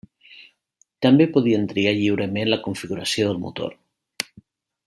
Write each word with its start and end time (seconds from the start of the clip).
També 1.05 1.27
podien 1.35 1.69
triar 1.73 1.93
lliurement 1.99 2.51
la 2.53 2.61
configuració 2.67 3.29
del 3.29 3.41
motor. 3.47 3.81